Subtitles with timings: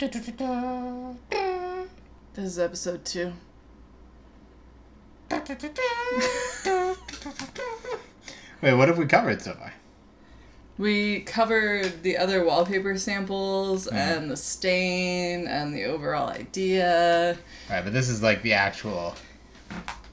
[0.00, 0.16] This
[2.38, 3.34] is episode two.
[8.62, 9.74] Wait, what have we covered so far?
[10.78, 13.96] We covered the other wallpaper samples mm-hmm.
[13.96, 17.36] and the stain and the overall idea.
[17.68, 19.14] Alright, but this is like the actual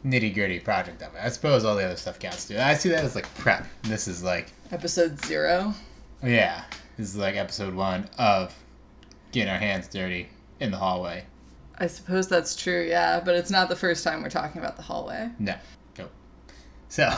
[0.05, 1.21] nitty gritty project of it.
[1.23, 2.59] I suppose all the other stuff counts too.
[2.59, 3.65] I see that as like prep.
[3.83, 5.73] This is like, Episode zero.
[6.21, 6.65] yeah,
[6.97, 8.53] this is like episode one of
[9.31, 11.25] getting our hands dirty in the hallway.
[11.79, 14.81] I suppose that's true, yeah, but it's not the first time we're talking about the
[14.81, 15.29] hallway.
[15.37, 15.55] No,
[15.95, 16.09] go.
[16.89, 17.09] So,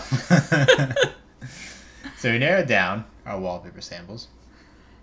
[2.17, 4.27] so we narrowed down our wallpaper samples.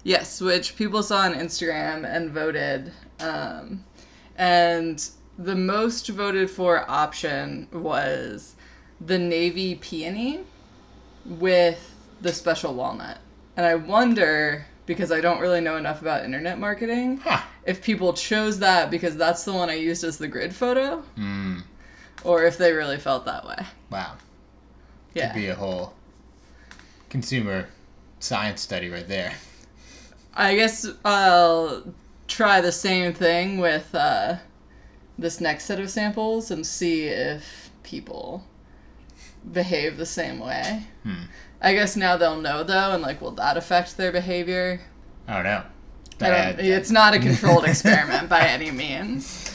[0.03, 2.93] Yes, which people saw on Instagram and voted.
[3.19, 3.85] Um,
[4.37, 5.09] and
[5.39, 8.55] the most voted for option was
[9.01, 10.41] the navy peony
[11.25, 13.19] with the special walnut.
[13.57, 17.41] And I wonder, because I don't really know enough about internet marketing, Huh.
[17.65, 21.63] if people chose that because that's the one I used as the grid photo, Mm,
[22.25, 23.67] or if they really felt that way.
[23.91, 24.13] wow.
[25.15, 25.29] Yeah.
[25.33, 25.95] Could be a whole
[27.09, 27.69] consumer
[28.21, 29.35] science study right there.
[30.35, 31.85] I guess I'll
[32.29, 34.37] try the same thing with uh,
[35.19, 38.45] this next set of samples and see if people
[39.51, 40.83] behave the same way.
[41.05, 41.23] Hmm.
[41.61, 44.81] I guess now they'll know though, and like, will that affect their behavior?
[45.29, 45.63] I don't know.
[46.59, 49.53] It's not a controlled experiment by any means.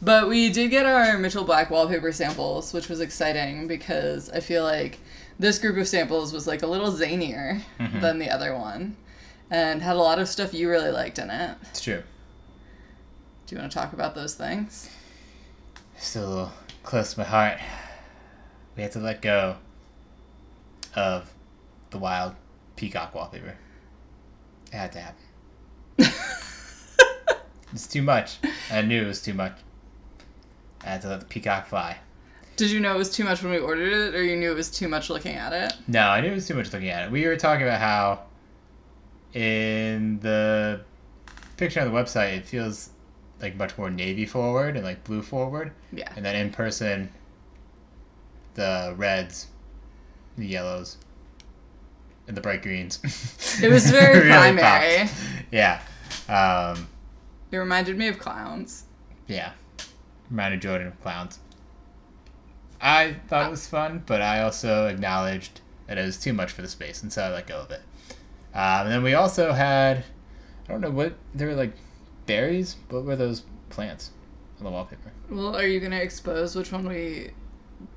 [0.00, 4.62] But we did get our Mitchell Black wallpaper samples, which was exciting because I feel
[4.62, 5.00] like
[5.40, 8.00] this group of samples was like a little zanier Mhm.
[8.00, 8.96] than the other one
[9.50, 11.56] and had a lot of stuff you really liked in it.
[11.70, 12.02] It's true.
[13.46, 14.88] Do you want to talk about those things?
[15.98, 16.52] Still a little
[16.84, 17.58] close to my heart.
[18.76, 19.56] We had to let go
[20.94, 21.32] of
[21.90, 22.34] the wild
[22.76, 23.56] peacock wallpaper.
[24.66, 25.24] It had to happen.
[27.72, 28.38] it's too much.
[28.70, 29.56] I knew it was too much.
[30.82, 31.98] I had to let the peacock fly.
[32.56, 34.56] Did you know it was too much when we ordered it, or you knew it
[34.56, 35.72] was too much looking at it?
[35.86, 37.10] No, I knew it was too much looking at it.
[37.10, 38.22] We were talking about how
[39.32, 40.80] in the
[41.56, 42.90] picture on the website it feels
[43.40, 45.72] like much more navy forward and like blue forward.
[45.92, 46.12] Yeah.
[46.16, 47.10] And then in person
[48.54, 49.46] the reds,
[50.36, 50.96] the yellows,
[52.28, 53.00] and the bright greens.
[53.62, 55.06] It was very really primary.
[55.08, 55.14] popped.
[55.50, 55.80] Yeah.
[56.28, 56.86] Um,
[57.50, 58.84] It reminded me of clowns.
[59.26, 59.52] yeah.
[60.30, 61.38] Reminded Jordan of clowns.
[62.80, 66.62] I thought it was fun, but I also acknowledged that it was too much for
[66.62, 67.80] the space, and so I let go of it.
[68.54, 70.04] Um, and then we also had,
[70.68, 71.72] I don't know what, they were like
[72.26, 72.76] berries?
[72.90, 74.10] What were those plants
[74.58, 75.10] on the wallpaper?
[75.30, 77.30] Well, are you gonna expose which one we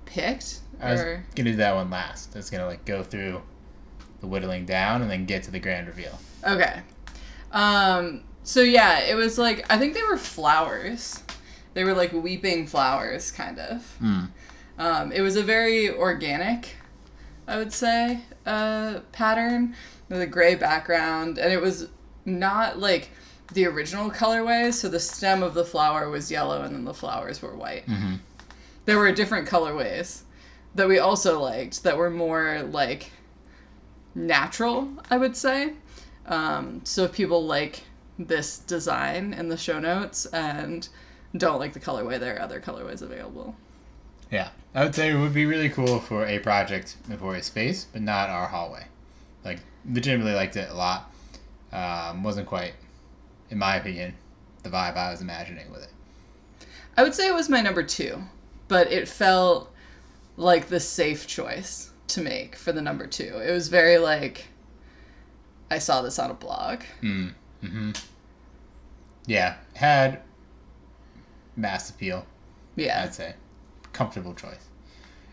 [0.06, 0.62] picked?
[0.82, 2.32] I was Or gonna do that one last.
[2.36, 3.42] I was gonna like go through
[4.22, 6.18] the whittling down and then get to the grand reveal.
[6.48, 6.82] okay.
[7.52, 8.24] Um.
[8.44, 11.22] So yeah, it was like I think they were flowers.
[11.74, 13.98] They were like weeping flowers, kind of.
[14.02, 14.30] Mm.
[14.78, 16.76] Um, it was a very organic,
[17.48, 19.76] I would say, uh, pattern
[20.10, 21.88] with a gray background, and it was
[22.26, 23.10] not like
[23.54, 24.74] the original colorway.
[24.74, 27.84] So the stem of the flower was yellow, and then the flowers were white.
[27.86, 28.16] hmm
[28.86, 30.22] There were different colorways
[30.76, 33.12] that we also liked that were more like
[34.16, 35.74] natural, I would say.
[36.26, 37.84] Um, so if people like
[38.18, 40.88] this design in the show notes and
[41.36, 43.56] don't like the colorway, there are other colorways available.
[44.32, 47.86] Yeah, I would say it would be really cool for a project for a space,
[47.92, 48.86] but not our hallway.
[49.44, 51.12] Like, legitimately liked it a lot.
[51.74, 52.74] Um, wasn't quite,
[53.50, 54.14] in my opinion,
[54.64, 55.90] the vibe I was imagining with it.
[56.96, 58.22] I would say it was my number two,
[58.68, 59.74] but it felt
[60.38, 63.40] like the safe choice to make for the number two.
[63.40, 64.48] It was very like,
[65.70, 66.82] I saw this on a blog.
[67.02, 67.34] Mm.
[67.62, 67.92] hmm
[69.26, 70.22] Yeah, had
[71.56, 72.26] mass appeal.
[72.76, 73.04] Yeah.
[73.04, 73.36] I'd say
[73.94, 74.68] comfortable choice.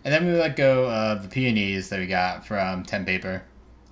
[0.04, 3.42] And then we let go of the peonies that we got from Tempaper,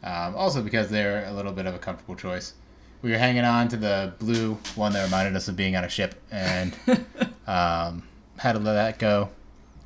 [0.03, 2.55] um, also because they're a little bit of a comfortable choice.
[3.03, 5.89] We were hanging on to the blue one that reminded us of being on a
[5.89, 6.75] ship, and
[7.47, 8.03] um,
[8.39, 9.29] had to let that go.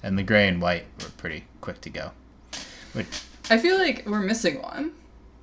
[0.02, 2.12] And the gray and white were pretty quick to go.
[2.92, 4.92] Which I feel like we're missing one.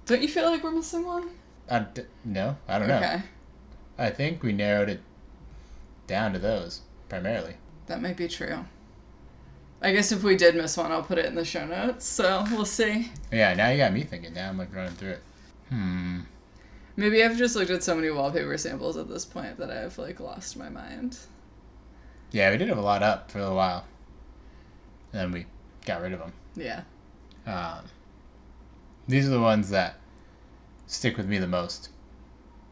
[0.05, 1.29] Don't you feel like we're missing one?
[1.69, 2.97] I d- no, I don't know.
[2.97, 3.21] Okay.
[3.97, 5.01] I think we narrowed it
[6.07, 7.55] down to those primarily.
[7.87, 8.65] That might be true.
[9.81, 12.05] I guess if we did miss one, I'll put it in the show notes.
[12.05, 13.11] So we'll see.
[13.31, 14.33] Yeah, now you got me thinking.
[14.33, 15.23] Now I'm like running through it.
[15.69, 16.21] Hmm.
[16.95, 20.19] Maybe I've just looked at so many wallpaper samples at this point that I've like
[20.19, 21.17] lost my mind.
[22.31, 23.85] Yeah, we did have a lot up for a while,
[25.13, 25.45] and then we
[25.85, 26.33] got rid of them.
[26.55, 26.81] Yeah.
[27.47, 27.85] Um,
[29.07, 29.95] these are the ones that
[30.85, 31.89] stick with me the most,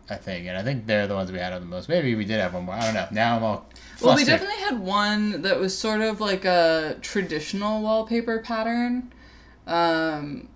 [0.10, 1.90] I think, and I think they're the ones we had on the most.
[1.90, 2.76] Maybe we did have one more.
[2.76, 3.08] I don't know.
[3.12, 3.70] Now I'm all.
[4.02, 9.14] Well, we definitely had one that was sort of like a traditional wallpaper pattern.
[9.66, 10.50] Um,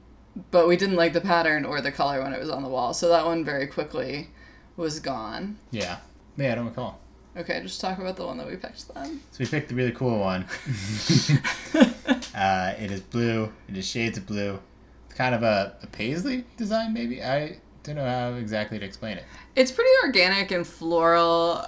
[0.51, 2.93] but we didn't like the pattern or the color when it was on the wall.
[2.93, 4.29] So that one very quickly
[4.77, 5.57] was gone.
[5.71, 5.97] Yeah.
[6.37, 6.99] Yeah, I don't recall.
[7.39, 9.21] Okay, just talk about the one that we picked then.
[9.31, 10.43] So we picked the really cool one.
[12.35, 13.49] uh, it is blue.
[13.69, 14.59] It is shades of blue.
[15.05, 17.23] It's kind of a, a paisley design, maybe.
[17.23, 19.23] I don't know how exactly to explain it.
[19.55, 21.65] It's pretty organic and floral.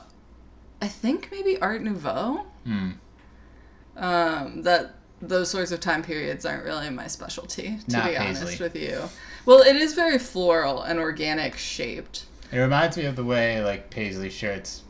[0.81, 2.45] I think maybe Art Nouveau.
[2.65, 2.91] Hmm.
[3.95, 8.41] Um, that those sorts of time periods aren't really my specialty, to Not be honest
[8.41, 8.63] paisley.
[8.65, 9.01] with you.
[9.45, 12.25] Well, it is very floral and organic shaped.
[12.51, 14.81] It reminds me of the way like paisley shirts,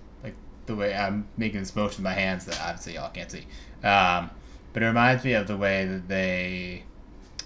[0.66, 3.46] the way I'm making this motion with my hands that obviously y'all can't see.
[3.84, 4.30] Um,
[4.74, 6.84] but it reminds me of the way that they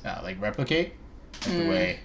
[0.06, 0.94] uh, like replicate,
[1.46, 2.00] like the way.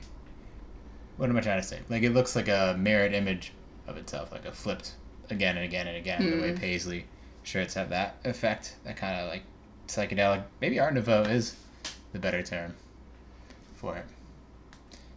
[1.16, 1.80] What am I trying to say?
[1.88, 3.52] Like it looks like a mirrored image
[3.86, 4.92] of itself, like a flipped
[5.28, 6.30] again and again and again.
[6.30, 7.04] The way paisley
[7.42, 9.42] shirts have that effect, that kind of like
[9.86, 10.44] psychedelic.
[10.60, 11.56] Maybe Art Nouveau is
[12.12, 12.74] the better term
[13.74, 14.06] for it.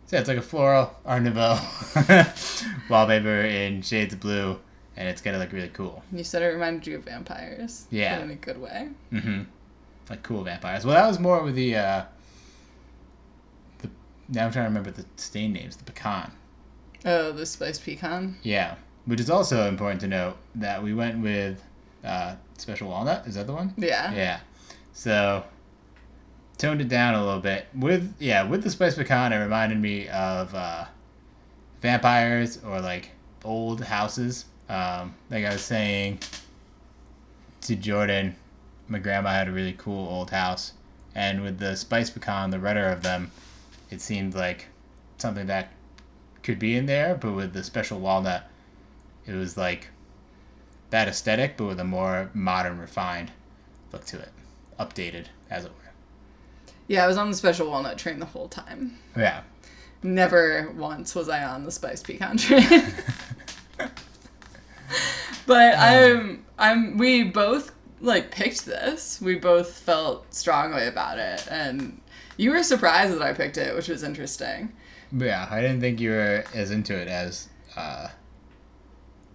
[0.08, 1.58] So it's like a floral Art Nouveau
[2.90, 4.60] wallpaper in shades of blue,
[4.96, 6.04] and it's gonna look really cool.
[6.12, 7.88] You said it reminded you of vampires.
[7.90, 8.20] Yeah.
[8.20, 8.90] in a good way.
[9.12, 9.44] Mm-hmm.
[10.10, 10.86] Like cool vampires.
[10.86, 11.76] Well, that was more with the.
[11.76, 12.04] Uh,
[13.80, 13.90] the
[14.30, 15.76] now I'm trying to remember the stain names.
[15.76, 16.32] The pecan.
[17.06, 18.38] Oh, the spiced pecan.
[18.44, 18.76] Yeah,
[19.06, 21.62] which is also important to note that we went with
[22.04, 23.26] uh, special walnut.
[23.28, 23.74] Is that the one?
[23.78, 24.14] Yeah.
[24.14, 24.40] Yeah.
[24.94, 25.44] So
[26.58, 29.34] toned it down a little bit with yeah with the spiced pecan.
[29.34, 30.86] It reminded me of uh,
[31.82, 33.12] vampires or like
[33.44, 34.46] old houses.
[34.70, 36.20] Um, like I was saying
[37.62, 38.36] to Jordan,
[38.88, 40.74] my grandma had a really cool old house,
[41.16, 43.32] and with the spice pecan, the redder of them,
[43.90, 44.68] it seemed like
[45.18, 45.72] something that
[46.42, 47.16] could be in there.
[47.16, 48.50] But with the special walnut,
[49.26, 49.90] it was like
[50.90, 53.32] that aesthetic, but with a more modern, refined
[53.92, 54.30] look to it,
[54.80, 55.92] updated as it were.
[56.88, 58.98] Yeah, I was on the special walnut train the whole time.
[59.16, 59.44] Yeah.
[60.02, 62.68] Never once was I on the spiced pecan train.
[65.48, 69.22] but I'm I'm we both like picked this.
[69.22, 72.02] We both felt strongly about it and
[72.38, 74.74] you were surprised that I picked it, which was interesting.
[75.16, 77.48] Yeah, I didn't think you were as into it as
[77.78, 78.08] uh,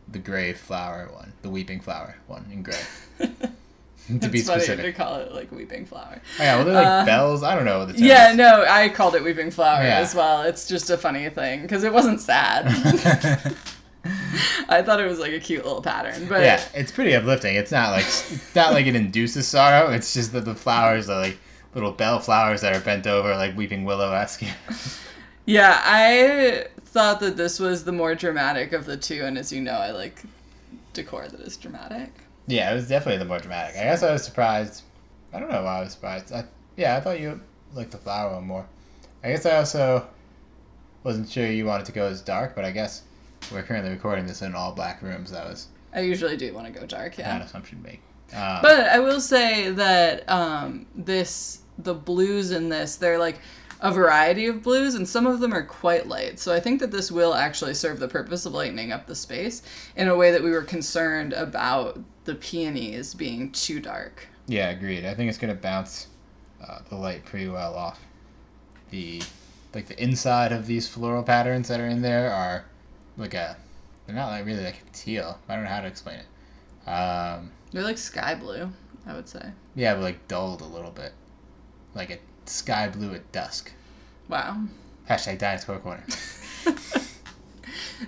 [0.09, 2.81] the gray flower one, the weeping flower one in gray.
[3.19, 4.85] to be funny specific.
[4.87, 6.21] to call it like weeping flower.
[6.41, 7.43] Oh, yeah, well, they're like Uh, bells.
[7.43, 8.37] I don't know what the term Yeah, is.
[8.37, 9.99] no, I called it weeping flower Yeah.
[10.01, 10.43] as well.
[10.43, 12.67] It's just a funny thing because it wasn't sad.
[14.69, 17.55] I thought it was like a cute little pattern, but yeah, it's pretty uplifting.
[17.57, 18.07] It's not like
[18.55, 19.91] not like it induces sorrow.
[19.91, 21.39] It's just that the flowers are like
[21.75, 24.43] little bell flowers that are bent over, like weeping willow esque.
[25.47, 29.63] Yeah, I thought that this was the more dramatic of the two, and as you
[29.63, 30.23] know, I like
[30.93, 32.11] decor that is dramatic.
[32.47, 33.77] yeah, it was definitely the more dramatic.
[33.77, 34.83] I guess I was surprised.
[35.33, 36.33] I don't know why I was surprised.
[36.33, 36.45] I,
[36.77, 37.41] yeah, I thought you
[37.75, 38.67] liked the flower one more.
[39.25, 40.07] I guess I also
[41.03, 43.03] wasn't sure you wanted to go as dark, but I guess
[43.53, 45.31] we're currently recording this in all black rooms.
[45.31, 47.43] That was I usually do want to go dark, an yeah.
[47.43, 48.03] assumption to make.
[48.35, 53.41] Um, But I will say that um, this, the blues in this, they're like
[53.81, 56.39] a variety of blues, and some of them are quite light.
[56.39, 59.63] So I think that this will actually serve the purpose of lightening up the space
[59.97, 64.27] in a way that we were concerned about the peonies being too dark.
[64.47, 65.05] Yeah, agreed.
[65.05, 66.09] I think it's gonna bounce
[66.67, 68.01] uh, the light pretty well off.
[68.91, 69.23] The
[69.75, 72.65] like the inside of these floral patterns that are in there are
[73.19, 73.57] like a
[74.07, 75.39] they're not like really like a teal.
[75.49, 76.89] I don't know how to explain it.
[76.91, 78.71] Um, They're like sky blue,
[79.07, 79.51] I would say.
[79.75, 81.13] yeah, but like dulled a little bit,
[81.95, 83.71] like a sky blue at dusk.
[84.29, 84.63] Wow.
[85.09, 86.05] Hashtag dinosaur corner.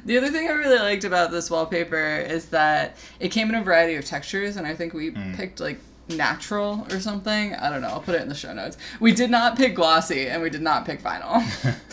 [0.04, 3.62] The other thing I really liked about this wallpaper is that it came in a
[3.62, 5.80] variety of textures, and I think we picked like
[6.16, 7.54] natural or something.
[7.54, 7.88] I don't know.
[7.88, 8.76] I'll put it in the show notes.
[9.00, 11.42] We did not pick glossy, and we did not pick vinyl.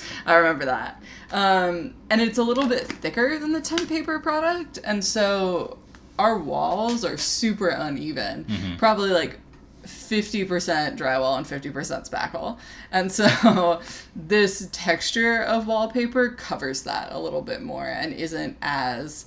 [0.26, 1.02] I remember that.
[1.32, 5.78] Um, and it's a little bit thicker than the Tempaper product, and so
[6.20, 8.46] our walls are super uneven.
[8.78, 9.40] Probably like
[9.84, 12.58] 50% drywall and 50% spackle.
[12.92, 13.82] And so
[14.16, 19.26] this texture of wallpaper covers that a little bit more and isn't as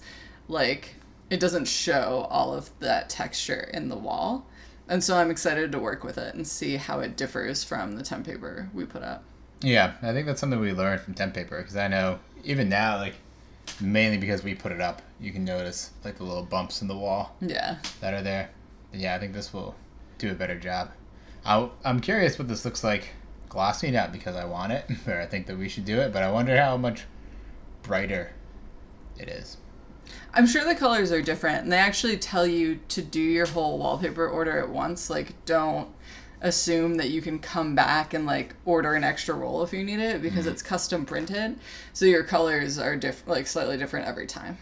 [0.48, 0.94] like
[1.30, 4.46] it doesn't show all of that texture in the wall.
[4.90, 8.02] And so I'm excited to work with it and see how it differs from the
[8.02, 9.22] Tempaper we put up.
[9.62, 13.14] Yeah, I think that's something we learned from Tempaper because I know even now, like
[13.80, 16.96] mainly because we put it up, you can notice like the little bumps in the
[16.96, 17.76] wall Yeah.
[18.00, 18.50] that are there.
[18.90, 19.76] But yeah, I think this will
[20.18, 20.90] do a better job.
[21.44, 23.10] i I'm curious what this looks like
[23.48, 26.24] glossy, not because I want it or I think that we should do it, but
[26.24, 27.04] I wonder how much
[27.82, 28.32] brighter
[29.18, 29.56] it is.
[30.32, 33.78] I'm sure the colors are different, and they actually tell you to do your whole
[33.78, 35.10] wallpaper order at once.
[35.10, 35.88] Like, don't
[36.40, 40.00] assume that you can come back and like order an extra roll if you need
[40.00, 40.52] it because mm-hmm.
[40.54, 41.58] it's custom printed.
[41.92, 44.58] So your colors are different, like slightly different every time.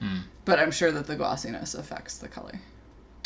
[0.00, 0.20] Hmm.
[0.44, 2.60] But I'm sure that the glossiness affects the color.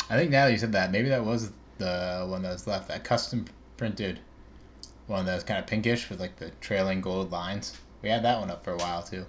[0.09, 2.87] I think now that you said that, maybe that was the one that was left,
[2.89, 3.45] that custom
[3.77, 4.19] printed
[5.07, 7.77] one that was kind of pinkish with like the trailing gold lines.
[8.01, 9.25] We had that one up for a while too.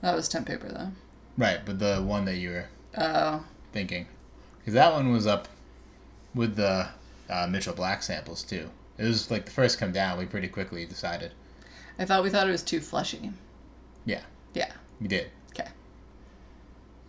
[0.00, 0.92] That was Tempaper though.
[1.36, 2.64] Right, but the one that you were
[2.98, 4.06] Oh, thinking,
[4.58, 5.48] because that one was up
[6.34, 6.88] with the
[7.30, 8.68] uh, Mitchell Black samples too.
[8.98, 10.18] It was like the first come down.
[10.18, 11.32] We pretty quickly decided.
[11.98, 13.32] I thought we thought it was too fleshy.
[14.04, 14.20] Yeah,
[14.54, 14.72] Yeah.
[15.00, 15.30] we did.
[15.50, 15.68] Okay.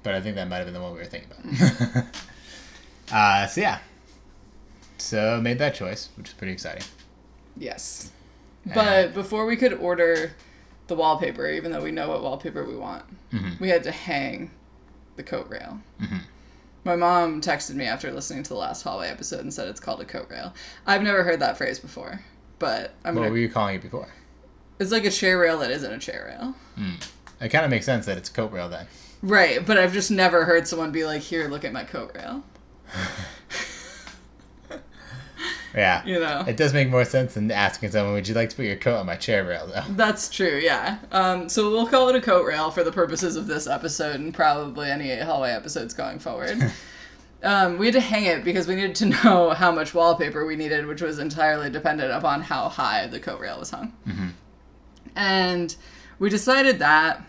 [0.03, 2.05] But I think that might have been the one we were thinking about.
[3.11, 3.79] uh, so yeah,
[4.97, 6.83] so made that choice, which is pretty exciting.
[7.57, 8.11] Yes.
[8.65, 10.31] And- But before we could order
[10.87, 13.59] the wallpaper, even though we know what wallpaper we want, Mhm.
[13.59, 14.51] we had to hang
[15.15, 15.79] the coat rail.
[16.01, 16.21] Mhm.
[16.83, 20.01] My mom texted me after listening to the last hallway episode and said it's called
[20.01, 20.53] a coat rail.
[20.85, 22.21] I've never heard that phrase before,
[22.59, 23.31] but I'm What gonna.
[23.31, 24.09] were you calling it before?
[24.79, 26.55] It's like a chair rail that isn't a chair rail.
[27.39, 28.87] It kind of makes sense that it's coat rail then.
[29.21, 32.43] Right, but I've just never heard someone be like, "Here, look at my coat rail."
[35.75, 36.05] Yeah.
[36.05, 36.43] You know.
[36.47, 38.97] It does make more sense than asking someone, "Would you like to put your coat
[38.97, 39.83] on my chair rail?" Though.
[39.95, 40.99] That's true, yeah.
[41.11, 44.33] Um, so we'll call it a coat rail for the purposes of this episode and
[44.33, 46.71] probably any hallway episodes going forward.
[47.43, 50.55] um, we had to hang it because we needed to know how much wallpaper we
[50.55, 53.93] needed, which was entirely dependent upon how high the coat rail was hung.
[55.15, 55.75] And
[56.19, 57.23] we decided that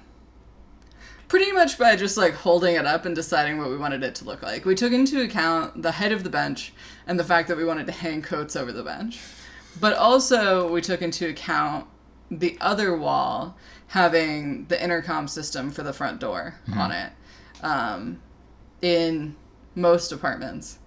[1.34, 4.24] pretty much by just like holding it up and deciding what we wanted it to
[4.24, 4.64] look like.
[4.64, 6.72] We took into account the height of the bench
[7.08, 9.18] and the fact that we wanted to hang coats over the bench.
[9.80, 11.88] But also, we took into account
[12.30, 13.56] the other wall
[13.88, 17.10] having the intercom system for the front door on it.
[17.64, 18.22] Um,
[18.80, 19.34] in
[19.74, 20.78] most apartments,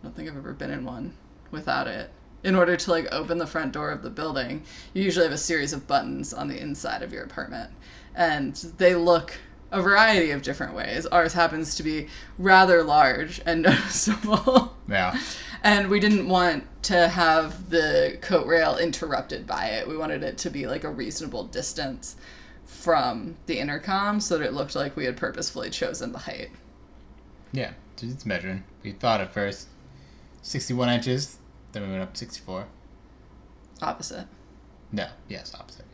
[0.00, 1.14] I don't think I've ever been in one
[1.50, 2.10] without it.
[2.44, 4.62] In order to like open the front door of the building,
[4.94, 7.70] you usually have a series of buttons on the inside of your apartment,
[8.14, 9.34] and they look
[9.72, 11.06] a variety of different ways.
[11.06, 14.76] Ours happens to be rather large and noticeable.
[14.88, 15.18] Yeah.
[15.64, 19.88] And we didn't want to have the coat rail interrupted by it.
[19.88, 22.16] We wanted it to be like a reasonable distance
[22.64, 26.50] from the intercom so that it looked like we had purposefully chosen the height.
[27.52, 27.72] Yeah.
[27.96, 28.64] So it's measuring.
[28.82, 29.68] We thought at first
[30.42, 31.38] 61 inches,
[31.72, 32.66] then we went up 64.
[33.80, 34.26] Opposite.
[34.90, 35.86] No, yes, opposite.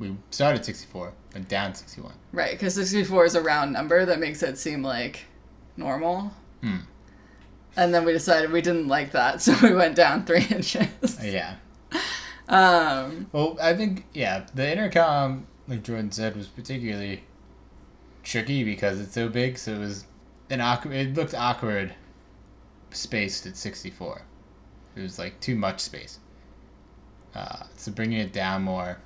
[0.00, 2.12] We started 64, and down 61.
[2.32, 5.26] Right, because 64 is a round number that makes it seem like
[5.76, 6.32] normal.
[6.62, 6.78] Hmm.
[7.76, 11.22] And then we decided we didn't like that, so we went down three inches.
[11.22, 11.54] Yeah.
[12.48, 17.22] Um, Well, I think yeah, the intercom, like Jordan said, was particularly
[18.24, 19.56] tricky because it's so big.
[19.58, 20.06] So it was
[20.48, 20.94] an awkward.
[20.94, 21.94] It looked awkward,
[22.90, 24.22] spaced at sixty four.
[24.96, 26.18] It was like too much space.
[27.34, 28.98] Uh, so bringing it down more,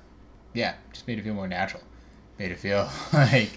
[0.55, 1.83] yeah, just made it feel more natural.
[2.39, 3.51] Made it feel like.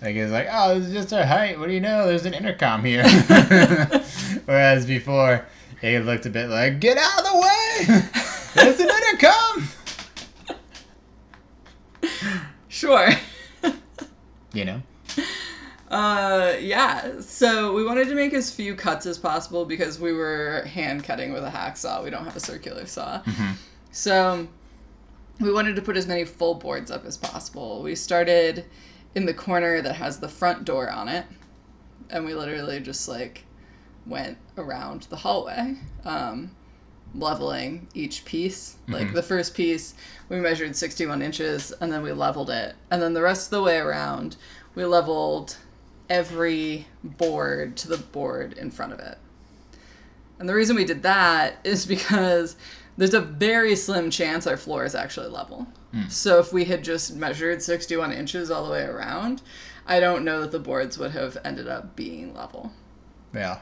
[0.00, 1.58] Like it's like, oh, this is just our height.
[1.58, 2.06] What do you know?
[2.06, 3.02] There's an intercom here.
[4.44, 5.44] Whereas before,
[5.82, 8.02] it looked a bit like, get out of the way.
[8.54, 9.68] There's an intercom.
[12.68, 13.08] sure.
[14.52, 14.82] You know?
[15.90, 17.20] Uh, yeah.
[17.20, 21.32] So we wanted to make as few cuts as possible because we were hand cutting
[21.32, 22.04] with a hacksaw.
[22.04, 23.20] We don't have a circular saw.
[23.90, 24.46] So
[25.40, 27.82] we wanted to put as many full boards up as possible.
[27.82, 28.64] We started
[29.14, 31.26] in the corner that has the front door on it,
[32.10, 33.44] and we literally just like
[34.06, 36.50] went around the hallway, um,
[37.14, 38.76] leveling each piece.
[38.88, 39.94] Like the first piece,
[40.28, 43.62] we measured 61 inches, and then we leveled it, and then the rest of the
[43.62, 44.36] way around,
[44.74, 45.56] we leveled
[46.08, 49.18] every board to the board in front of it.
[50.38, 52.56] And the reason we did that is because
[52.98, 55.66] there's a very slim chance our floor is actually level.
[55.92, 56.08] Hmm.
[56.08, 59.40] So if we had just measured 61 inches all the way around,
[59.86, 62.72] I don't know that the boards would have ended up being level.
[63.32, 63.60] Yeah.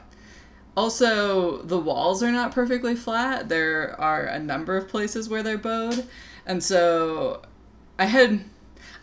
[0.75, 3.47] Also, the walls are not perfectly flat.
[3.47, 6.05] There are a number of places where they're bowed.
[6.45, 7.43] And so
[7.97, 8.43] I had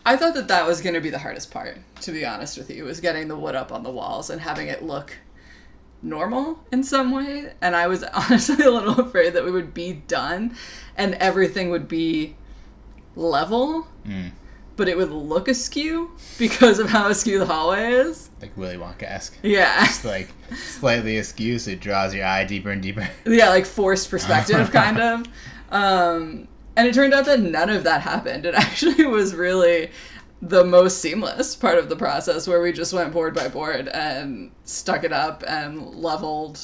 [0.05, 2.69] I thought that that was going to be the hardest part, to be honest with
[2.69, 5.17] you, was getting the wood up on the walls and having it look
[6.01, 7.53] normal in some way.
[7.61, 10.55] And I was honestly a little afraid that we would be done
[10.97, 12.35] and everything would be
[13.15, 14.31] level, Mm.
[14.75, 18.29] but it would look askew because of how askew the hallway is.
[18.41, 19.37] Like Willy Wonka esque.
[19.41, 19.83] Yeah.
[19.85, 23.07] It's like slightly askew, so it draws your eye deeper and deeper.
[23.25, 25.25] yeah, like forced perspective, kind of.
[25.71, 28.45] Um, and it turned out that none of that happened.
[28.45, 29.89] It actually was really
[30.47, 34.51] the most seamless part of the process where we just went board by board and
[34.63, 36.59] stuck it up and leveled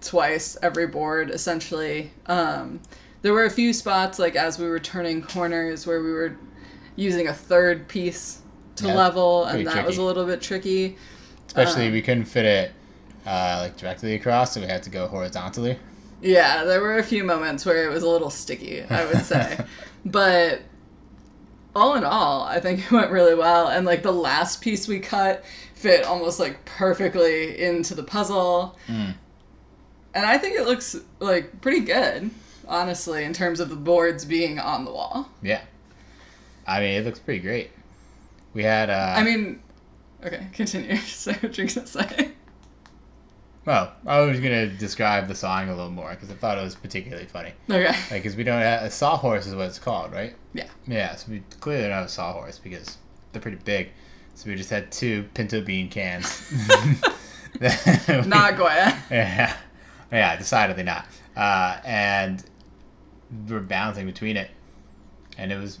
[0.00, 2.12] twice every board essentially.
[2.26, 2.80] Um,
[3.22, 6.38] there were a few spots, like as we were turning corners, where we were
[6.96, 8.42] using a third piece
[8.76, 10.98] to Yeah, level, and that was a little bit tricky.
[11.46, 12.72] Especially Um, we couldn't fit it
[13.26, 15.78] uh, like directly across, so we had to go horizontally.
[16.22, 19.64] Yeah, there were a few moments where it was a little sticky, I would say.
[20.04, 20.62] but
[21.74, 23.68] all in all, I think it went really well.
[23.68, 28.76] And like the last piece we cut fit almost like perfectly into the puzzle.
[28.86, 29.14] Mm.
[30.14, 32.30] And I think it looks like pretty good,
[32.66, 35.28] honestly, in terms of the boards being on the wall.
[35.42, 35.62] Yeah.
[36.66, 37.70] I mean, it looks pretty great.
[38.52, 38.90] We had.
[38.90, 39.60] Uh, I mean,
[40.24, 40.96] okay, continue.
[41.06, 42.29] Say what you're gonna say.
[43.70, 46.74] Well, I was gonna describe the song a little more because I thought it was
[46.74, 47.52] particularly funny.
[47.70, 47.86] Okay.
[47.86, 50.34] Like, because we don't have a sawhorse is what it's called, right?
[50.54, 50.66] Yeah.
[50.88, 51.14] Yeah.
[51.14, 52.98] So we clearly don't have a sawhorse because
[53.30, 53.90] they're pretty big.
[54.34, 56.50] So we just had two pinto bean cans.
[58.26, 59.00] Not Goya.
[59.08, 59.56] Yeah.
[60.10, 61.06] Yeah, decidedly not.
[61.36, 62.42] Uh, and
[63.48, 64.50] we're bouncing between it.
[65.38, 65.78] And it was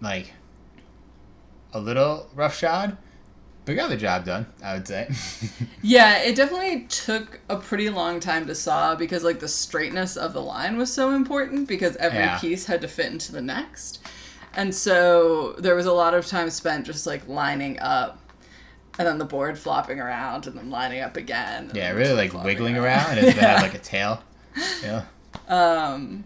[0.00, 0.32] like
[1.72, 2.96] a little roughshod,
[3.64, 5.08] but got the job done, I would say.
[5.82, 10.32] Yeah, it definitely took a pretty long time to saw because like the straightness of
[10.34, 12.38] the line was so important because every Yeah.
[12.38, 14.00] piece had to fit into the next.
[14.54, 18.18] And so there was a lot of time spent just like lining up
[18.98, 21.70] and then the board flopping around and then lining up again.
[21.74, 23.58] yeah, really like wiggling around and it Yeah.
[23.58, 24.22] had like a tail.
[24.82, 25.04] Yeah.
[25.48, 26.24] Um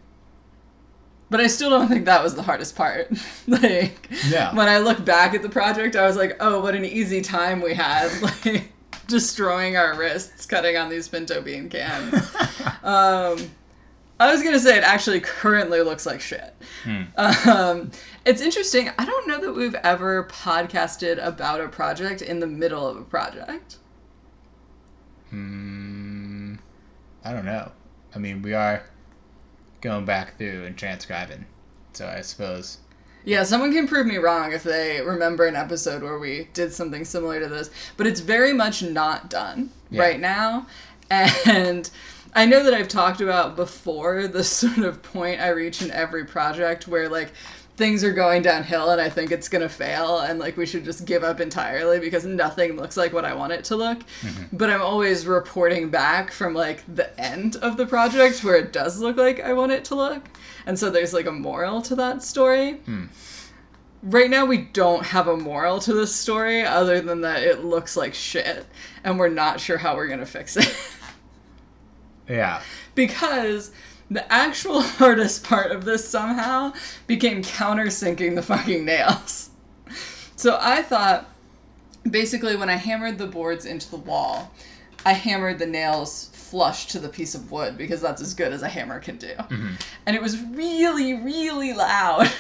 [1.31, 3.11] but I still don't think that was the hardest part.
[3.47, 4.55] like Yeah.
[4.55, 7.61] when I look back at the project, I was like, "Oh, what an easy time
[7.63, 8.71] we had!" Like
[9.07, 12.15] destroying our wrists cutting on these pinto bean cans.
[12.83, 13.37] um,
[14.19, 16.55] I was gonna say it actually currently looks like shit.
[17.17, 17.91] Um,
[18.25, 18.91] it's interesting.
[18.99, 23.03] I don't know that we've ever podcasted about a project in the middle of a
[23.03, 23.77] project.
[25.31, 26.55] Hmm.
[27.25, 27.73] I don't know.
[28.15, 28.83] I mean, we are
[29.85, 31.45] going back through and transcribing.
[31.93, 32.79] So I suppose.
[33.25, 37.05] Yeah, someone can prove me wrong if they remember an episode where we did something
[37.05, 40.03] similar to this, but it's very much not done Yeah.
[40.03, 40.67] right now.
[41.11, 41.89] And
[42.35, 46.25] I know that I've talked about before the sort of point I reach in every
[46.25, 47.31] project where like
[47.77, 50.85] things are going downhill and I think it's going to fail and like we should
[50.85, 53.99] just give up entirely because nothing looks like what I want it to look.
[54.21, 54.57] Mm-hmm.
[54.57, 59.01] But I'm always reporting back from like the end of the project where it does
[59.01, 60.23] look like I want it to look.
[60.67, 62.75] And so there's like a moral to that story.
[62.75, 63.07] Hmm.
[64.03, 67.97] Right now, we don't have a moral to this story other than that it looks
[67.97, 68.67] like shit,
[69.03, 70.77] and we're not sure how we're gonna fix it.
[72.29, 72.63] Yeah.
[72.95, 73.73] because
[74.11, 76.73] the actual hardest part of this somehow
[77.07, 79.51] became countersinking the fucking nails.
[80.37, 81.29] So I thought
[82.09, 84.53] basically when I hammered the boards into the wall,
[85.07, 88.63] I hammered the nails flush to the piece of wood because that's as good as
[88.63, 89.33] a hammer can do.
[90.07, 92.31] And it was really, really loud.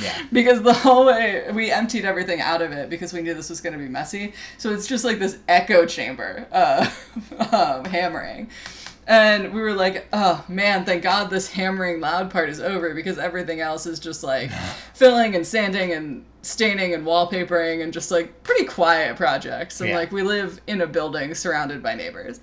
[0.00, 0.22] Yeah.
[0.32, 3.74] because the hallway we emptied everything out of it because we knew this was going
[3.74, 8.50] to be messy so it's just like this echo chamber of um, hammering
[9.06, 13.18] and we were like oh man thank god this hammering loud part is over because
[13.18, 14.50] everything else is just like
[14.94, 19.96] filling and sanding and staining and wallpapering and just like pretty quiet projects and Yeah.
[19.96, 22.40] like we live in a building surrounded by neighbors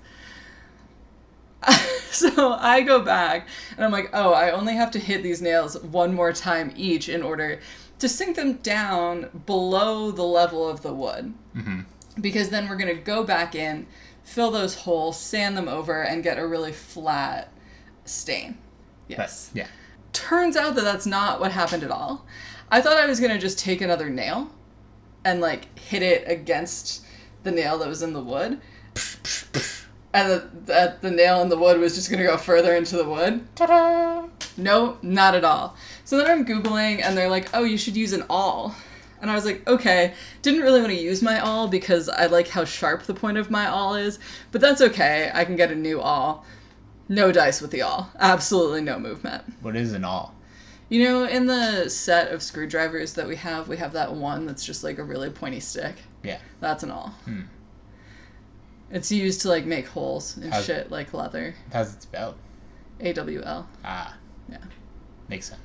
[2.10, 3.46] so I go back
[3.76, 7.08] and I'm like, oh, I only have to hit these nails one more time each
[7.08, 7.60] in order
[8.00, 11.32] to sink them down below the level of the wood.
[11.54, 11.80] Mm-hmm.
[12.20, 13.86] Because then we're going to go back in,
[14.24, 17.50] fill those holes, sand them over, and get a really flat
[18.04, 18.58] stain.
[19.08, 19.50] But, Yes.
[19.54, 19.66] yeah.
[20.12, 22.26] Turns out that that's not what happened at all.
[22.70, 24.50] I thought I was going to just take another nail
[25.24, 27.04] and like hit it against
[27.42, 28.60] the nail that was in the wood.
[30.14, 33.08] And the, that the nail in the wood was just gonna go further into the
[33.08, 33.46] wood.
[33.54, 34.26] Ta-da!
[34.58, 35.74] No, not at all.
[36.04, 38.74] So then I'm Googling and they're like, oh, you should use an awl.
[39.22, 40.12] And I was like, okay.
[40.42, 43.50] Didn't really want to use my awl because I like how sharp the point of
[43.50, 44.18] my awl is,
[44.50, 45.30] but that's okay.
[45.32, 46.44] I can get a new awl.
[47.08, 48.10] No dice with the awl.
[48.18, 49.44] Absolutely no movement.
[49.62, 50.34] What is an awl?
[50.88, 54.64] You know, in the set of screwdrivers that we have, we have that one that's
[54.66, 55.94] just like a really pointy stick.
[56.22, 56.38] Yeah.
[56.60, 57.14] That's an awl.
[57.24, 57.42] Hmm.
[58.90, 61.54] It's used to like make holes and How's- shit like leather.
[61.72, 62.34] How's it spelled?
[63.00, 63.68] A W L.
[63.84, 64.16] Ah.
[64.50, 64.58] Yeah.
[65.28, 65.60] Makes sense.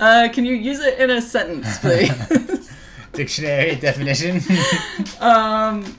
[0.00, 2.70] Uh, can you use it in a sentence, please?
[3.12, 4.40] Dictionary definition.
[5.20, 5.96] um,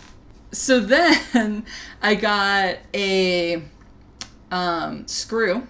[0.51, 1.65] so then
[2.01, 3.61] I got a
[4.51, 5.67] um, screw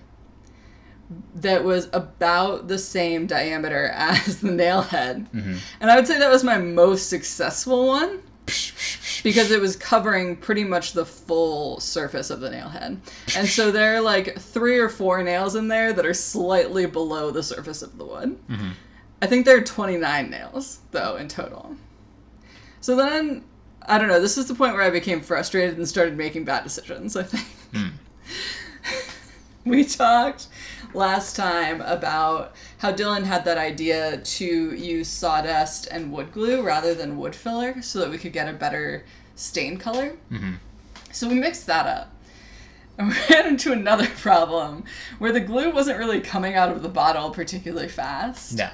[1.35, 5.27] that was about the same diameter as the nail head.
[5.33, 8.21] And I would say that was my most successful one
[9.23, 12.99] because it was covering pretty much the full surface of the nail head.
[13.35, 17.31] And so there are like three or four nails in there that are slightly below
[17.31, 18.39] the surface of the wood.
[18.49, 18.69] Mm-hmm.
[19.21, 21.75] I think there are 29 nails, though, in total.
[22.81, 23.43] So then,
[23.81, 26.63] I don't know, this is the point where I became frustrated and started making bad
[26.63, 27.47] decisions, I think.
[27.73, 27.89] Hmm.
[29.65, 30.47] we talked
[30.93, 36.93] last time about how Dylan had that idea to use sawdust and wood glue rather
[36.95, 40.17] than wood filler so that we could get a better stain color.
[41.11, 42.13] So we mixed that up.
[42.97, 44.85] And we ran into another problem
[45.17, 48.57] where the glue wasn't really coming out of the bottle particularly fast.
[48.57, 48.69] no.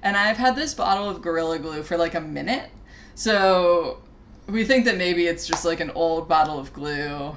[0.00, 2.70] And I've had this bottle of Gorilla Glue for like a minute.
[3.16, 4.00] So
[4.46, 7.34] we think that maybe it's just like an old bottle of glue.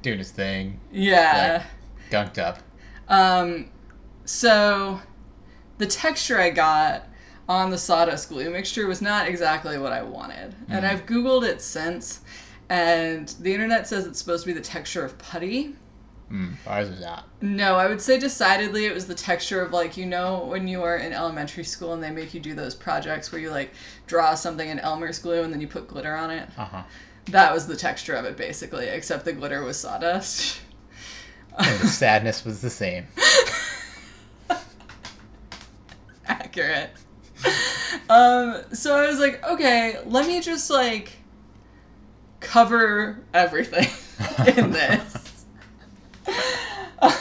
[0.00, 0.80] Doing his thing.
[0.90, 1.64] Yeah.
[2.10, 2.60] Gunked up.
[3.08, 3.68] Um,
[4.26, 5.00] so
[5.78, 7.08] the texture I got
[7.48, 10.54] on the sawdust glue mixture was not exactly what I wanted.
[10.68, 12.20] And I've Googled it since,
[12.68, 15.76] and the internet says it's supposed to be the texture of putty.
[16.30, 17.28] Mm, ours was not.
[17.40, 20.80] No, I would say decidedly it was the texture of like, you know, when you
[20.80, 23.72] were in elementary school and they make you do those projects where you like
[24.08, 26.48] draw something in Elmer's glue and then you put glitter on it.
[26.58, 26.82] Uh huh.
[27.26, 30.60] That was the texture of it basically, except the glitter was sawdust.
[31.58, 33.06] And the sadness was the same.
[36.26, 36.90] accurate.
[38.08, 41.12] um, so I was like, okay, let me just like
[42.40, 43.88] cover everything
[44.56, 45.44] in this.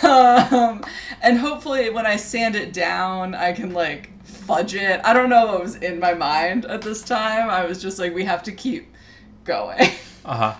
[0.03, 0.83] um,
[1.21, 5.01] and hopefully when I sand it down, I can like fudge it.
[5.03, 7.49] I don't know what was in my mind at this time.
[7.49, 8.93] I was just like, we have to keep
[9.43, 9.89] going.
[10.27, 10.55] Uh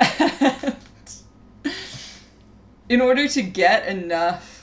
[0.00, 0.72] huh.
[2.90, 4.57] In order to get enough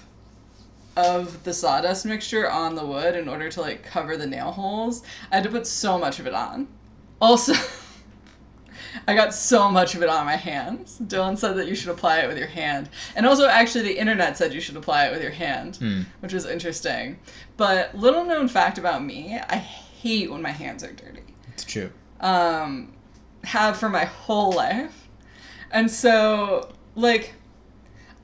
[0.95, 5.03] of the sawdust mixture on the wood in order to like cover the nail holes,
[5.31, 6.67] I had to put so much of it on.
[7.19, 7.53] Also,
[9.07, 10.99] I got so much of it on my hands.
[11.03, 12.89] Dylan said that you should apply it with your hand.
[13.15, 16.45] And also, actually, the internet said you should apply it with your hand, which was
[16.45, 17.19] interesting.
[17.57, 21.91] But, little known fact about me I hate when my hands are dirty It's true.
[22.21, 22.93] um,
[23.43, 25.09] have for my whole life.
[25.71, 27.33] And so, like,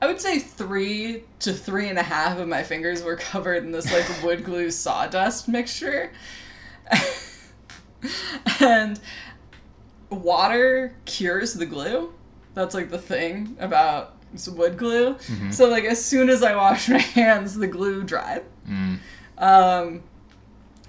[0.02, 3.70] I would say three to three and a half of my fingers were covered in
[3.70, 6.10] this, like, wood glue sawdust mixture.
[8.60, 8.98] and
[10.10, 12.12] water cures the glue.
[12.54, 14.16] That's, like, the thing about
[14.48, 15.16] wood glue.
[15.52, 18.42] So, like, as soon as I washed my hands, the glue dried.
[18.68, 18.98] Mm.
[19.38, 20.02] Um,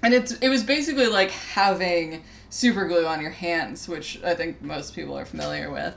[0.02, 4.60] and it's it was basically like having super glue on your hands, which I think
[4.60, 5.94] most people are familiar with,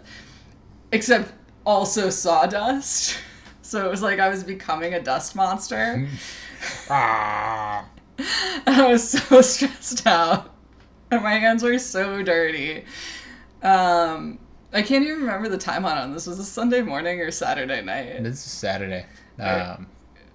[0.92, 1.34] except
[1.68, 3.20] also sawdust.
[3.64, 6.08] So it was like I was becoming a dust monster.
[6.90, 7.86] Ah.
[8.66, 10.56] and I was so stressed out.
[11.12, 12.86] And my hands were so dirty.
[13.62, 14.40] Um,
[14.72, 16.14] I can't even remember the time on it.
[16.14, 18.24] This was a Sunday morning or Saturday night.
[18.24, 19.06] This is Saturday.
[19.38, 19.88] Um,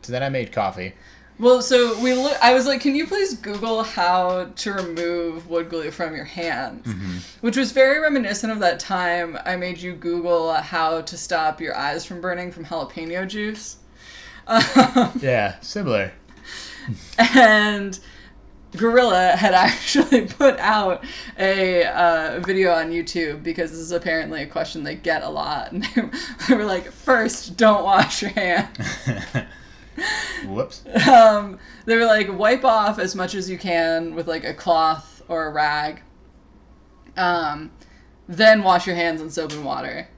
[0.03, 0.92] so then I made coffee.
[1.38, 2.37] Well, so we look.
[2.42, 6.87] I was like, "Can you please Google how to remove wood glue from your hands?"
[7.40, 11.77] Which was very reminiscent of that time I made you Google how to stop your
[11.77, 13.77] eyes from burning from jalapeno juice.
[14.47, 16.12] Um, Yeah, similar.
[17.18, 17.99] and
[18.77, 21.05] Gorilla had actually put out
[21.38, 25.73] a uh, video on YouTube because this is apparently a question they get a lot.
[25.97, 26.12] And
[26.49, 28.77] they were like, first, don't wash your hands.
[30.46, 30.85] Whoops.
[31.09, 35.22] um, they were like wipe off as much as you can with like a cloth
[35.28, 36.02] or a rag.
[37.16, 37.70] Um,
[38.28, 40.09] then wash your hands in soap and water.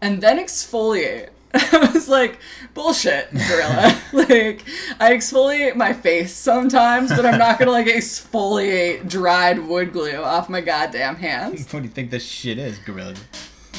[0.00, 1.30] And then exfoliate.
[1.54, 2.38] I was like
[2.74, 3.96] bullshit gorilla.
[4.12, 4.64] Like
[4.98, 10.48] i exfoliate my face sometimes but i'm not gonna like exfoliate dried wood glue off
[10.48, 11.66] my goddamn hands.
[11.72, 13.14] What do you think this shit is, Gorilla?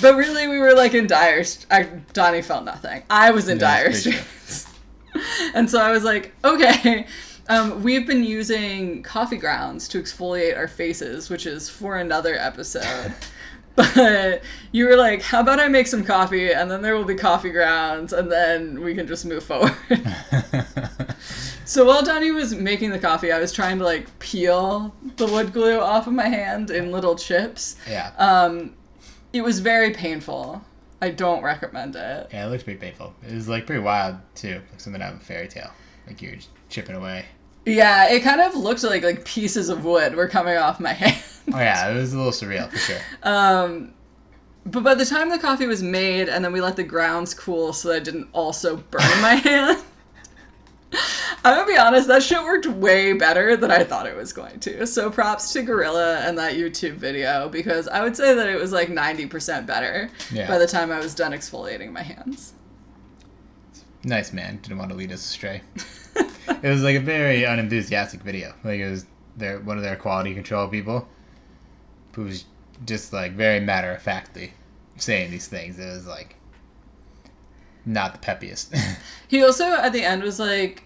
[0.01, 3.03] but really we were like in dire st- I, donnie felt nothing.
[3.09, 4.64] I was in dire straits
[5.54, 7.08] and so I was like, okay,
[7.47, 13.13] um, we've been using coffee grounds to exfoliate our faces, which is for another episode.
[13.75, 17.15] But you were like, how about I make some coffee and then there will be
[17.15, 19.75] coffee grounds and then we can just move forward.
[21.65, 25.51] so while Donnie was making the coffee, I was trying to like peel the wood
[25.51, 27.75] glue off of my hand in little chips.
[27.86, 28.13] yeah.
[28.17, 28.75] Um,
[29.34, 30.63] it was very painful.
[31.01, 32.29] I don't recommend it.
[32.31, 33.13] yeah, it looks pretty painful.
[33.27, 35.71] It was like pretty wild too, like something out of a fairy tale.
[36.08, 36.36] Like you're
[36.69, 37.25] chipping away.
[37.65, 41.21] Yeah, it kind of looked like like pieces of wood were coming off my hand.
[41.53, 42.99] Oh yeah, it was a little surreal for sure.
[43.23, 43.93] Um,
[44.65, 47.73] but by the time the coffee was made, and then we let the grounds cool
[47.73, 49.84] so that it didn't also burn my hand.
[51.45, 54.60] I'm gonna be honest, that shit worked way better than I thought it was going
[54.62, 54.88] to.
[54.88, 58.71] So props to Gorilla and that YouTube video because I would say that it was
[58.71, 60.47] like 90% better Yeah.
[60.47, 62.53] by the time I was done exfoliating my hands.
[64.03, 64.58] Nice man.
[64.63, 65.62] Didn't want to lead us astray.
[66.15, 68.53] it was like a very unenthusiastic video.
[68.63, 69.05] Like it was
[69.38, 71.08] their one of their quality control people
[72.13, 72.45] who was
[72.86, 74.53] just like very matter of factly
[74.97, 75.77] saying these things.
[75.77, 76.38] It was like
[77.86, 78.73] not the peppiest.
[79.27, 80.84] He also at the end was like,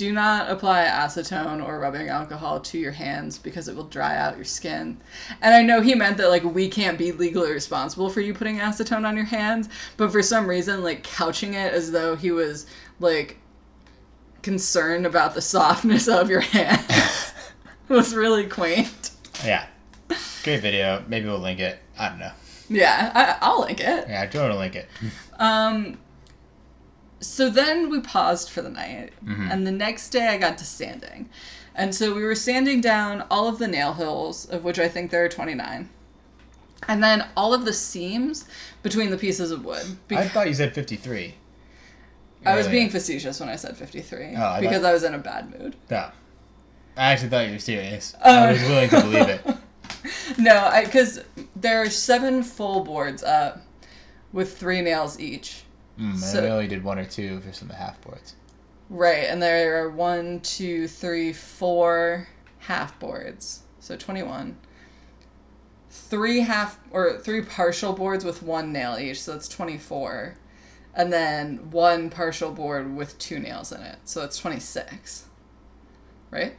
[0.00, 4.34] do not apply acetone or rubbing alcohol to your hands because it will dry out
[4.34, 4.98] your skin.
[5.42, 8.56] And I know he meant that like we can't be legally responsible for you putting
[8.56, 12.64] acetone on your hands, but for some reason like couching it as though he was
[12.98, 13.36] like
[14.40, 17.34] concerned about the softness of your hands
[17.90, 19.10] was really quaint.
[19.44, 19.66] yeah.
[20.44, 21.04] Great video.
[21.08, 21.78] Maybe we'll link it.
[21.98, 22.32] I don't know.
[22.70, 24.08] Yeah, I, I'll link it.
[24.08, 24.88] Yeah, Jordan will link it.
[25.38, 25.98] Um,
[27.20, 29.48] so then we paused for the night, Mm-hmm.
[29.50, 31.28] and the next day I got to sanding.
[31.74, 35.10] And so we were sanding down all of the nail holes, of which I think
[35.10, 35.88] there are 29.
[36.88, 38.46] And then all of the seams
[38.82, 39.84] between the pieces of wood.
[40.08, 41.34] Be- I thought you said 53.
[42.44, 45.14] I was being facetious when I said 53 Oh, I because thought- I was in
[45.14, 45.76] a bad mood.
[45.90, 46.10] No.
[46.96, 48.14] I actually thought you were serious.
[48.24, 48.34] Oh.
[48.34, 49.46] I was willing to believe it.
[50.38, 51.20] No, because
[51.56, 53.60] there are seven full boards up
[54.32, 55.64] with three nails each.
[55.98, 58.34] Mm, So- only did one or two for some of the half boards.
[58.88, 62.26] Right, and there are one, two, three, four
[62.60, 63.60] half boards.
[63.78, 64.56] So 21.
[65.90, 70.36] Three half or three partial boards with one nail each, so that's 24.
[70.94, 75.24] And then one partial board with two nails in it, so that's 26.
[76.30, 76.56] Right?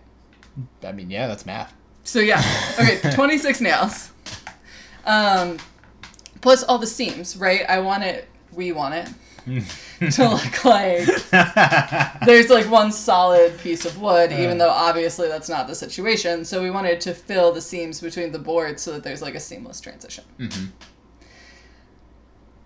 [0.83, 1.73] I mean, yeah, that's math.
[2.03, 2.41] So yeah,
[2.79, 4.11] okay, 26 nails.
[5.05, 5.57] Um,
[6.41, 7.61] plus all the seams, right?
[7.69, 9.07] I want it, we want it
[10.11, 11.07] to look like
[12.25, 16.45] there's like one solid piece of wood, even though obviously that's not the situation.
[16.45, 19.39] So we wanted to fill the seams between the boards so that there's like a
[19.39, 20.23] seamless transition.
[20.39, 20.67] Mhm.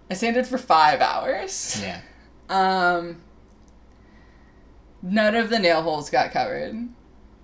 [0.10, 1.82] I sanded for five hours.
[1.82, 2.02] Yeah.
[2.50, 3.22] Um,
[5.02, 6.74] none of the nail holes got covered.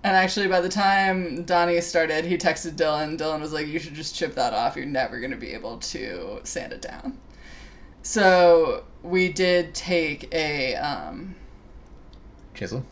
[0.04, 3.16] And actually, by the time Donnie started, he texted Dylan.
[3.16, 4.76] Dylan was like, You should just chip that off.
[4.76, 7.18] You're never going to be able to sand it down.
[8.02, 10.74] So we did take a.
[10.76, 11.36] Um,
[12.54, 12.84] Chisel.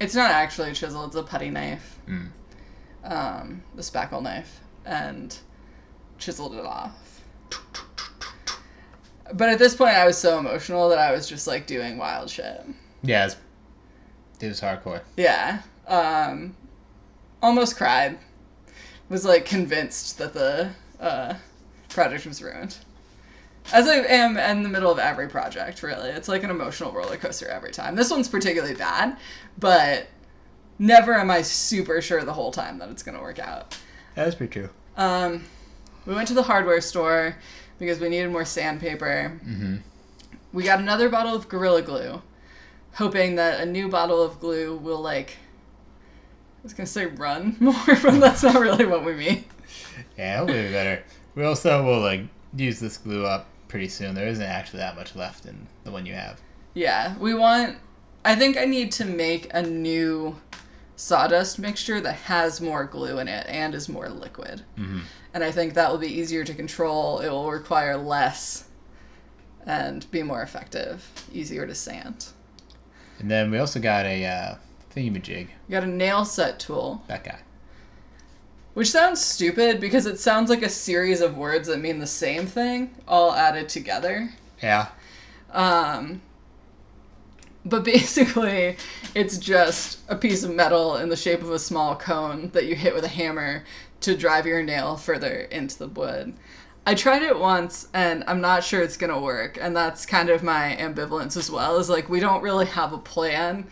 [0.00, 2.28] it's not actually a chisel, it's a putty knife, Mm.
[3.04, 5.36] um, the spackle knife, and
[6.18, 7.20] chiseled it off.
[9.32, 12.28] But at this point, I was so emotional that I was just like doing wild
[12.28, 12.60] shit.
[13.02, 13.36] Yeah, it's,
[14.40, 15.02] it was hardcore.
[15.16, 15.62] Yeah.
[15.86, 16.56] Um,
[17.42, 18.18] almost cried.
[19.08, 20.70] Was like convinced that the
[21.00, 21.34] uh,
[21.88, 22.76] project was ruined.
[23.72, 26.10] As I am in the middle of every project, really.
[26.10, 27.96] It's like an emotional roller coaster every time.
[27.96, 29.16] This one's particularly bad,
[29.58, 30.06] but
[30.78, 33.76] never am I super sure the whole time that it's going to work out.
[34.14, 34.70] That's pretty true.
[34.96, 35.44] Um,
[36.06, 37.36] we went to the hardware store
[37.78, 39.40] because we needed more sandpaper.
[39.44, 39.76] Mm-hmm.
[40.52, 42.22] We got another bottle of Gorilla Glue,
[42.92, 45.36] hoping that a new bottle of glue will like.
[46.60, 49.44] I was gonna say run more, but that's not really what we mean.
[50.16, 51.02] Yeah, it'll be better.
[51.34, 52.22] We also will like
[52.56, 54.14] use this glue up pretty soon.
[54.14, 56.40] There isn't actually that much left in the one you have.
[56.74, 57.76] Yeah, we want.
[58.24, 60.36] I think I need to make a new
[60.94, 64.62] sawdust mixture that has more glue in it and is more liquid.
[64.78, 65.00] Mm-hmm.
[65.34, 67.18] And I think that will be easier to control.
[67.18, 68.68] It will require less
[69.66, 72.26] and be more effective, easier to sand.
[73.18, 74.54] And then we also got a uh,
[74.94, 75.48] thingamajig.
[75.66, 77.02] We got a nail set tool.
[77.08, 77.40] That guy.
[78.74, 82.46] Which sounds stupid because it sounds like a series of words that mean the same
[82.46, 84.30] thing, all added together.
[84.60, 84.88] Yeah.
[85.52, 86.20] Um,
[87.64, 88.76] but basically,
[89.14, 92.74] it's just a piece of metal in the shape of a small cone that you
[92.74, 93.64] hit with a hammer
[94.00, 96.34] to drive your nail further into the wood.
[96.86, 100.42] I tried it once and I'm not sure it's gonna work, and that's kind of
[100.42, 101.78] my ambivalence as well.
[101.78, 103.66] Is like we don't really have a plan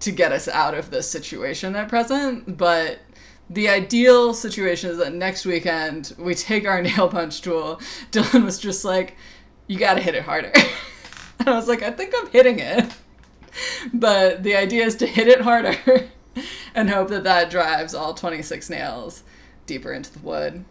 [0.00, 2.98] to get us out of this situation at present, but
[3.52, 7.80] the ideal situation is that next weekend we take our nail punch tool.
[8.10, 9.16] Dylan was just like,
[9.66, 10.52] "You got to hit it harder,"
[11.38, 12.92] and I was like, "I think I'm hitting it,"
[13.94, 15.76] but the idea is to hit it harder
[16.74, 19.22] and hope that that drives all 26 nails
[19.66, 20.64] deeper into the wood,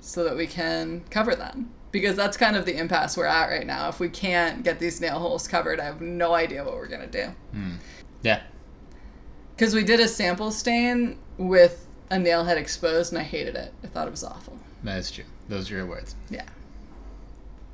[0.00, 1.70] so that we can cover them.
[1.92, 3.88] Because that's kind of the impasse we're at right now.
[3.88, 7.06] If we can't get these nail holes covered, I have no idea what we're gonna
[7.06, 7.26] do.
[7.52, 7.74] Hmm.
[8.22, 8.42] Yeah.
[9.54, 13.72] Because we did a sample stain with a nail head exposed, and I hated it.
[13.82, 14.58] I thought it was awful.
[14.82, 15.24] That is true.
[15.48, 16.14] Those are your words.
[16.30, 16.44] Yeah.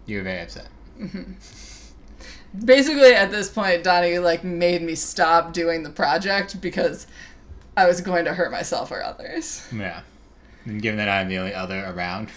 [0.07, 0.69] You were very upset.
[0.99, 2.65] Mm-hmm.
[2.65, 7.07] Basically, at this point, Donnie like made me stop doing the project because
[7.77, 9.67] I was going to hurt myself or others.
[9.73, 10.01] Yeah.
[10.65, 12.29] And given that I'm the only other around,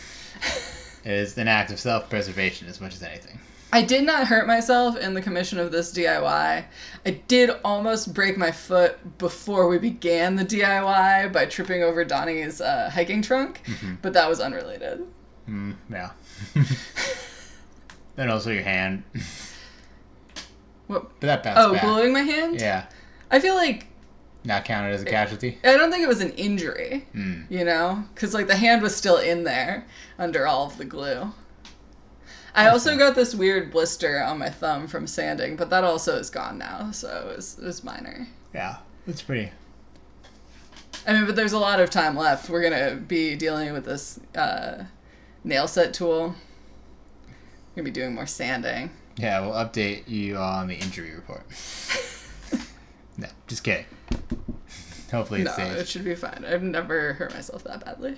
[1.04, 3.40] it is an act of self preservation as much as anything.
[3.74, 6.66] I did not hurt myself in the commission of this DIY.
[7.06, 12.62] I did almost break my foot before we began the DIY by tripping over Donnie's
[12.62, 13.62] uh, hiking trunk,
[14.04, 15.08] but that was unrelated.
[15.50, 16.12] Mm, yeah.
[18.18, 19.04] and also your hand.
[20.88, 21.18] What?
[21.22, 21.82] But that bounced Oh, back.
[21.84, 22.60] gluing my hand?
[22.60, 22.86] Yeah.
[23.32, 23.88] I feel like
[24.44, 25.58] Not counted as a casualty.
[25.64, 27.44] I don't think it was an injury, Hmm.
[27.50, 29.86] you know, because like the hand was still in there
[30.20, 31.32] under all of the glue.
[32.56, 36.30] I also got this weird blister on my thumb from sanding, but that also is
[36.30, 38.28] gone now, so it was, it was minor.
[38.54, 38.78] Yeah.
[39.08, 39.52] it's pretty.
[41.08, 42.50] I mean, but there's a lot of time left.
[42.50, 44.84] We're gonna be dealing with this uh,
[45.44, 46.36] nail set tool.
[47.28, 48.92] We're gonna be doing more sanding.
[49.18, 51.44] Yeah, we'll update you on the injury report.
[53.18, 53.86] no, just kidding.
[55.12, 56.46] Hopefully it's No, it's it should be fine.
[56.48, 58.18] I've never hurt myself that badly.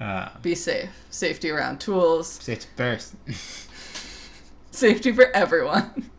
[0.00, 0.90] Uh, Be safe.
[1.10, 2.28] Safety around tools.
[2.28, 3.14] safety first.
[4.76, 6.10] Safety for everyone.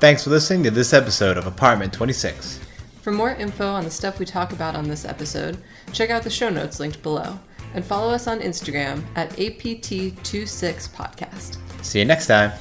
[0.00, 2.58] Thanks for listening to this episode of Apartment 26.
[3.02, 5.58] For more info on the stuff we talk about on this episode,
[5.92, 7.38] check out the show notes linked below
[7.74, 11.58] and follow us on Instagram at APT26podcast.
[11.84, 12.52] See you next time.